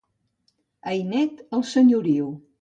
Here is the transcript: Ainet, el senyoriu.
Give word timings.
Ainet, 0.93 1.45
el 1.59 1.67
senyoriu. 1.73 2.33